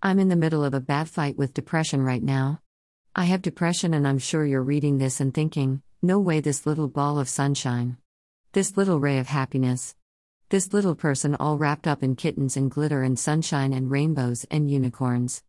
[0.00, 2.60] I'm in the middle of a bad fight with depression right now.
[3.16, 6.86] I have depression, and I'm sure you're reading this and thinking, no way, this little
[6.86, 7.96] ball of sunshine.
[8.52, 9.96] This little ray of happiness.
[10.50, 14.70] This little person all wrapped up in kittens and glitter and sunshine and rainbows and
[14.70, 15.42] unicorns.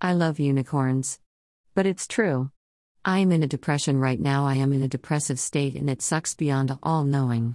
[0.00, 1.20] I love unicorns.
[1.76, 2.50] But it's true.
[3.04, 6.02] I am in a depression right now, I am in a depressive state, and it
[6.02, 7.54] sucks beyond all knowing.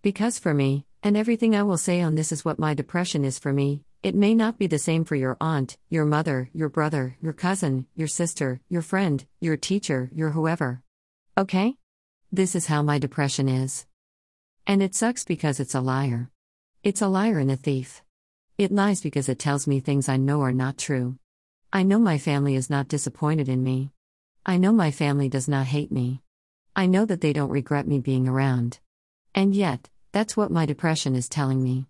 [0.00, 3.38] Because for me, and everything I will say on this is what my depression is
[3.38, 7.16] for me, it may not be the same for your aunt, your mother, your brother,
[7.22, 10.82] your cousin, your sister, your friend, your teacher, your whoever.
[11.38, 11.76] Okay?
[12.32, 13.86] This is how my depression is.
[14.66, 16.30] And it sucks because it's a liar.
[16.82, 18.02] It's a liar and a thief.
[18.58, 21.16] It lies because it tells me things I know are not true.
[21.72, 23.92] I know my family is not disappointed in me.
[24.44, 26.22] I know my family does not hate me.
[26.74, 28.80] I know that they don't regret me being around.
[29.32, 31.86] And yet, that's what my depression is telling me.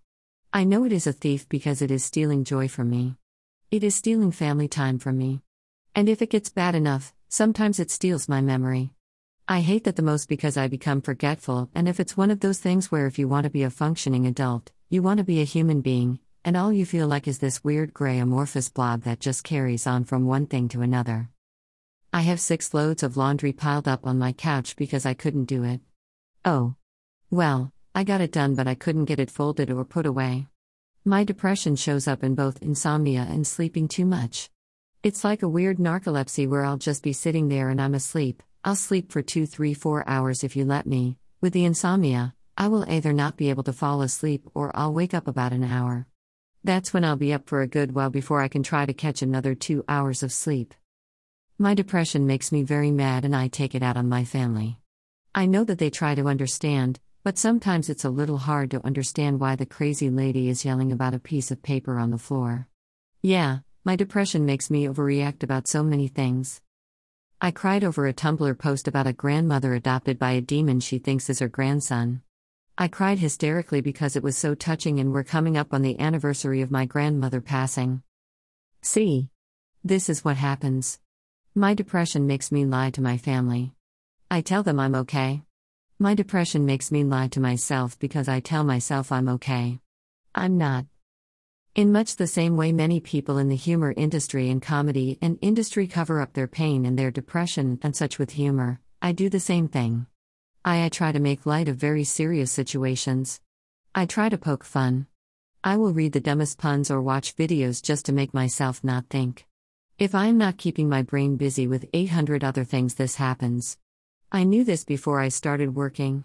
[0.55, 3.17] I know it is a thief because it is stealing joy from me.
[3.71, 5.41] It is stealing family time from me.
[5.95, 8.93] And if it gets bad enough, sometimes it steals my memory.
[9.49, 12.59] I hate that the most because I become forgetful, and if it's one of those
[12.59, 15.45] things where if you want to be a functioning adult, you want to be a
[15.45, 19.45] human being, and all you feel like is this weird gray amorphous blob that just
[19.45, 21.31] carries on from one thing to another.
[22.13, 25.65] I have six loads of laundry piled up on my couch because I couldn't do
[25.65, 25.81] it.
[26.45, 26.75] Oh.
[27.31, 30.47] Well, I got it done, but I couldn't get it folded or put away.
[31.05, 34.49] My depression shows up in both insomnia and sleeping too much.
[35.03, 38.41] It's like a weird narcolepsy where I'll just be sitting there and I'm asleep.
[38.63, 41.17] I'll sleep for two, three, four hours if you let me.
[41.41, 45.13] With the insomnia, I will either not be able to fall asleep or I'll wake
[45.13, 46.07] up about an hour.
[46.63, 49.23] That's when I'll be up for a good while before I can try to catch
[49.23, 50.73] another two hours of sleep.
[51.59, 54.79] My depression makes me very mad and I take it out on my family.
[55.35, 59.39] I know that they try to understand, but sometimes it's a little hard to understand
[59.39, 62.67] why the crazy lady is yelling about a piece of paper on the floor.
[63.21, 66.61] Yeah, my depression makes me overreact about so many things.
[67.41, 71.31] I cried over a Tumblr post about a grandmother adopted by a demon she thinks
[71.31, 72.23] is her grandson.
[72.77, 76.61] I cried hysterically because it was so touching and we're coming up on the anniversary
[76.61, 78.03] of my grandmother passing.
[78.81, 79.29] See?
[79.85, 80.99] This is what happens.
[81.55, 83.75] My depression makes me lie to my family.
[84.31, 85.43] I tell them I'm okay.
[86.03, 89.79] My depression makes me lie to myself because I tell myself I'm okay.
[90.35, 90.87] I'm not.
[91.77, 95.87] In much the same way, many people in the humor industry and comedy and industry
[95.87, 99.69] cover up their pain and their depression and such with humor, I do the same
[99.69, 100.07] thing.
[100.65, 103.41] I, I try to make light of very serious situations.
[103.95, 105.07] I try to poke fun.
[105.63, 109.47] I will read the dumbest puns or watch videos just to make myself not think.
[110.01, 113.79] If I am not keeping my brain busy with 800 other things, this happens.
[114.35, 116.25] I knew this before I started working.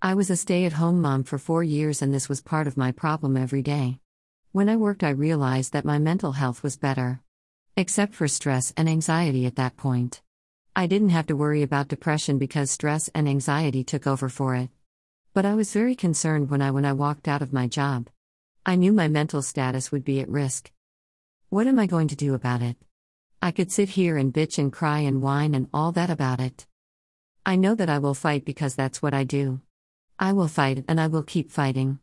[0.00, 2.78] I was a stay at home mom for four years, and this was part of
[2.78, 3.98] my problem every day.
[4.52, 7.20] When I worked, I realized that my mental health was better.
[7.76, 10.22] Except for stress and anxiety at that point.
[10.74, 14.70] I didn't have to worry about depression because stress and anxiety took over for it.
[15.34, 18.08] But I was very concerned when I when I walked out of my job.
[18.64, 20.72] I knew my mental status would be at risk.
[21.50, 22.78] What am I going to do about it?
[23.42, 26.66] I could sit here and bitch and cry and whine and all that about it.
[27.44, 29.60] I know that I will fight because that's what I do.
[30.16, 31.98] I will fight and I will keep fighting.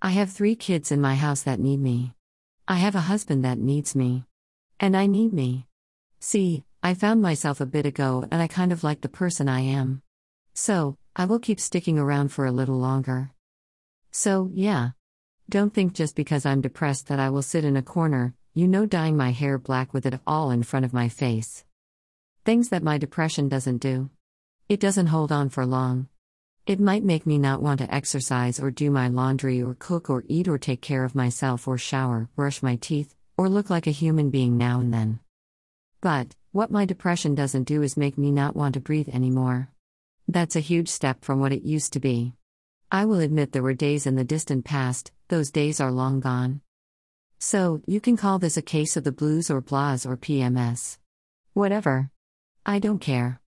[0.00, 2.14] I have three kids in my house that need me.
[2.66, 4.24] I have a husband that needs me.
[4.80, 5.66] And I need me.
[6.20, 9.60] See, I found myself a bit ago and I kind of like the person I
[9.60, 10.00] am.
[10.54, 13.32] So, I will keep sticking around for a little longer.
[14.10, 14.90] So, yeah.
[15.50, 18.86] Don't think just because I'm depressed that I will sit in a corner, you know,
[18.86, 21.64] dyeing my hair black with it all in front of my face.
[22.46, 24.08] Things that my depression doesn't do.
[24.68, 26.08] It doesn't hold on for long.
[26.66, 30.24] It might make me not want to exercise or do my laundry or cook or
[30.28, 33.90] eat or take care of myself or shower, brush my teeth, or look like a
[34.02, 35.20] human being now and then.
[36.02, 39.70] But, what my depression doesn't do is make me not want to breathe anymore.
[40.28, 42.34] That's a huge step from what it used to be.
[42.92, 46.60] I will admit there were days in the distant past, those days are long gone.
[47.38, 50.98] So, you can call this a case of the blues or blahs or PMS.
[51.54, 52.10] Whatever.
[52.66, 53.40] I don't care.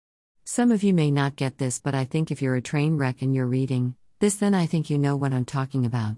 [0.52, 3.22] Some of you may not get this, but I think if you're a train wreck
[3.22, 6.16] and you're reading this, then I think you know what I'm talking about.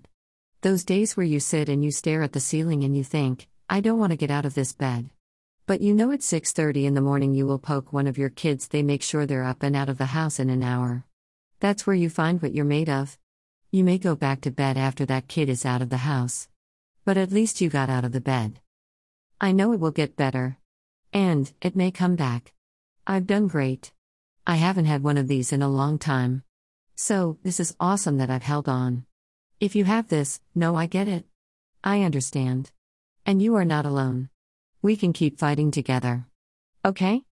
[0.61, 3.81] Those days where you sit and you stare at the ceiling and you think, I
[3.81, 5.09] don't want to get out of this bed.
[5.65, 8.69] But you know at 6:30 in the morning you will poke one of your kids,
[8.69, 11.03] they make sure they're up and out of the house in an hour.
[11.59, 13.19] That's where you find what you're made of.
[13.69, 16.47] You may go back to bed after that kid is out of the house.
[17.03, 18.61] But at least you got out of the bed.
[19.41, 20.57] I know it will get better.
[21.11, 22.53] And, it may come back.
[23.05, 23.91] I've done great.
[24.45, 26.43] I haven't had one of these in a long time.
[26.95, 29.05] So, this is awesome that I've held on.
[29.59, 31.25] If you have this, no, I get it.
[31.83, 32.71] I understand.
[33.25, 34.29] And you are not alone.
[34.81, 36.25] We can keep fighting together.
[36.83, 37.23] Okay?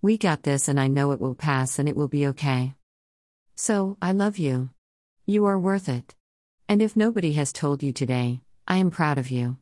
[0.00, 2.74] We got this, and I know it will pass and it will be okay.
[3.54, 4.70] So, I love you.
[5.26, 6.14] You are worth it.
[6.66, 9.58] And if nobody has told you today, I am proud of you.